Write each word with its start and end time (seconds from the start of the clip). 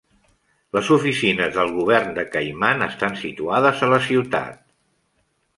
Les 0.77 0.87
oficines 0.95 1.53
del 1.57 1.69
govern 1.75 2.11
de 2.17 2.25
Caiman 2.37 2.83
estan 2.89 3.21
situades 3.25 3.85
a 3.89 3.91
la 3.93 4.01
ciutat. 4.11 4.61